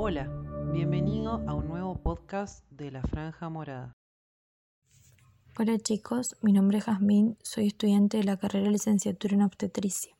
[0.00, 0.28] Hola,
[0.72, 3.96] bienvenido a un nuevo podcast de La Franja Morada.
[5.58, 10.16] Hola chicos, mi nombre es Jazmín, soy estudiante de la carrera de licenciatura en obstetricia.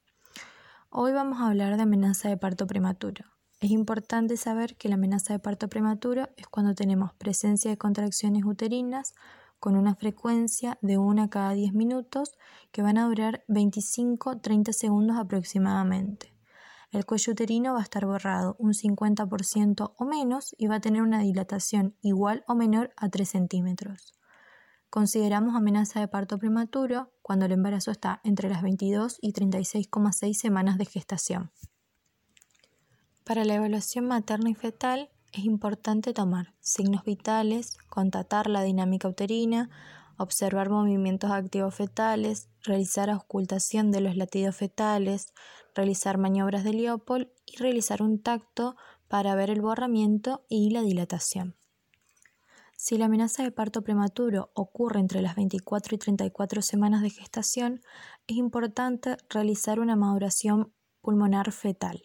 [0.91, 3.25] Hoy vamos a hablar de amenaza de parto prematuro.
[3.61, 8.45] Es importante saber que la amenaza de parto prematuro es cuando tenemos presencia de contracciones
[8.45, 9.15] uterinas
[9.60, 12.33] con una frecuencia de 1 cada 10 minutos
[12.72, 16.38] que van a durar 25-30 segundos aproximadamente.
[16.91, 21.02] El cuello uterino va a estar borrado un 50% o menos y va a tener
[21.02, 24.15] una dilatación igual o menor a 3 centímetros.
[24.88, 30.79] Consideramos amenaza de parto prematuro cuando el embarazo está entre las 22 y 36,6 semanas
[30.79, 31.51] de gestación.
[33.23, 39.68] Para la evaluación materna y fetal es importante tomar signos vitales, contatar la dinámica uterina,
[40.19, 45.33] observar movimientos activos fetales, realizar auscultación de los latidos fetales,
[45.75, 48.77] realizar maniobras de Leopold y realizar un tacto
[49.09, 51.57] para ver el borramiento y la dilatación.
[52.77, 57.80] Si la amenaza de parto prematuro ocurre entre las 24 y 34 semanas de gestación,
[58.27, 62.03] es importante realizar una maduración pulmonar fetal.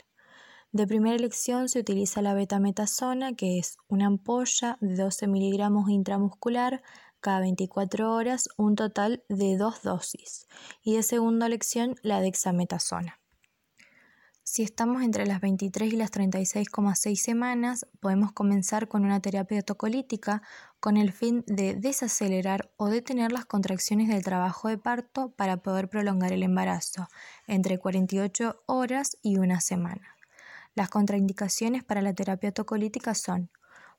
[0.71, 6.81] De primera elección se utiliza la betametasona, que es una ampolla de 12 miligramos intramuscular
[7.23, 10.45] cada 24 horas, un total de dos dosis.
[10.83, 13.19] Y de segunda elección la dexametasona.
[14.43, 20.41] Si estamos entre las 23 y las 36,6 semanas, podemos comenzar con una terapia autocolítica
[20.81, 25.89] con el fin de desacelerar o detener las contracciones del trabajo de parto para poder
[25.89, 27.07] prolongar el embarazo
[27.47, 30.17] entre 48 horas y una semana.
[30.75, 33.49] Las contraindicaciones para la terapia tocolítica son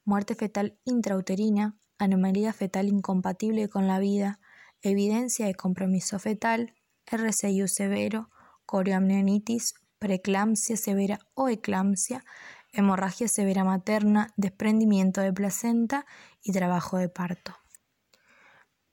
[0.05, 4.41] muerte fetal intrauterina, anomalía fetal incompatible con la vida,
[4.83, 6.75] evidencia de compromiso fetal,
[7.07, 8.31] RCIU severo,
[8.67, 12.25] corioamnionitis, preeclampsia severa o eclampsia,
[12.73, 16.07] hemorragia severa materna, desprendimiento de placenta
[16.43, 17.57] y trabajo de parto.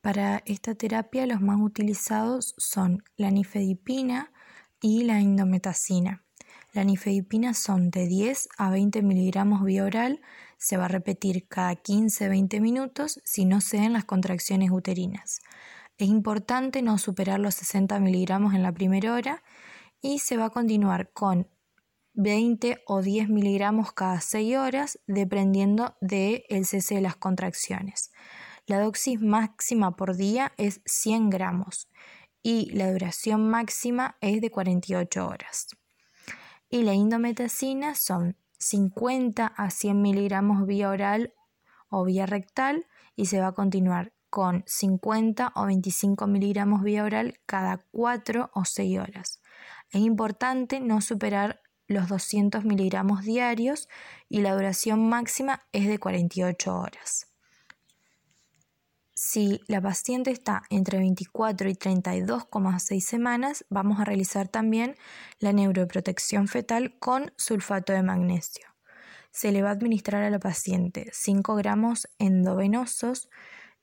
[0.02, 4.32] Para esta terapia los más utilizados son la nifedipina
[4.82, 6.24] y la indometacina.
[6.74, 10.22] La nifedipina son de 10 a 20 miligramos vía oral,
[10.62, 15.40] se va a repetir cada 15-20 minutos si no se den las contracciones uterinas.
[15.98, 19.44] Es importante no superar los 60 miligramos en la primera hora
[20.02, 21.48] y se va a continuar con
[22.14, 28.12] 20 o 10 miligramos cada 6 horas dependiendo del cese de las contracciones.
[28.68, 31.90] La dosis máxima por día es 100 gramos
[32.44, 35.70] y la duración máxima es de 48 horas
[36.72, 41.34] y la indometacina son 50 a 100 miligramos vía oral
[41.90, 42.86] o vía rectal
[43.16, 48.64] y se va a continuar con 50 o 25 miligramos vía oral cada 4 o
[48.64, 49.42] 6 horas.
[49.90, 53.90] Es importante no superar los 200 miligramos diarios
[54.30, 57.31] y la duración máxima es de 48 horas.
[59.24, 64.96] Si la paciente está entre 24 y 32,6 semanas, vamos a realizar también
[65.38, 68.66] la neuroprotección fetal con sulfato de magnesio.
[69.30, 73.30] Se le va a administrar a la paciente 5 gramos endovenosos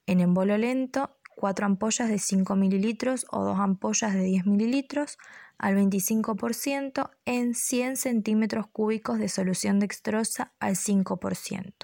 [0.06, 5.19] en embolo lento, 4 ampollas de 5 mililitros o 2 ampollas de 10 mililitros
[5.56, 11.75] al 25% en 100 centímetros cúbicos de solución dextrosa al 5%,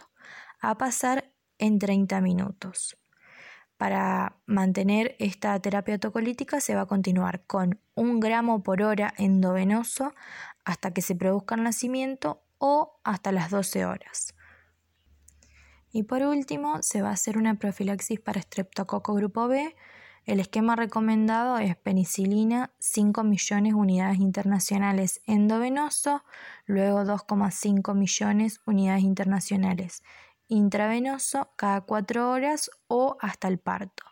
[0.58, 2.98] a pasar en 30 minutos.
[3.76, 10.14] Para mantener esta terapia autocolítica se va a continuar con un gramo por hora endovenoso
[10.64, 14.34] hasta que se produzca el nacimiento o hasta las 12 horas.
[15.92, 19.76] Y por último, se va a hacer una profilaxis para estreptococo grupo B.
[20.24, 26.24] El esquema recomendado es penicilina 5 millones unidades internacionales endovenoso,
[26.66, 30.02] luego 2,5 millones unidades internacionales
[30.48, 34.04] intravenoso cada cuatro horas o hasta el parto.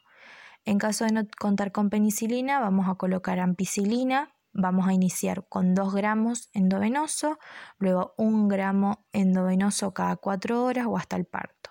[0.65, 4.35] En caso de no contar con penicilina, vamos a colocar ampicilina.
[4.55, 7.39] Vamos a iniciar con 2 gramos endovenoso,
[7.79, 11.71] luego 1 gramo endovenoso cada 4 horas o hasta el parto.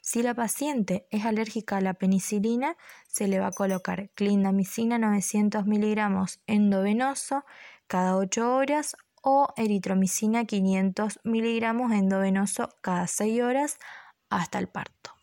[0.00, 2.76] Si la paciente es alérgica a la penicilina,
[3.06, 7.44] se le va a colocar clindamicina 900 miligramos endovenoso
[7.86, 8.96] cada 8 horas
[9.28, 13.78] o eritromicina 500 miligramos endovenoso cada 6 horas
[14.30, 15.15] hasta el parto.